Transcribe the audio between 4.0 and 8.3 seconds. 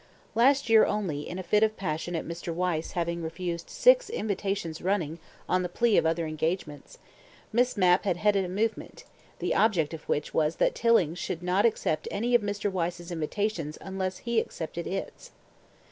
invitations running on the plea of other engagements, Miss Mapp had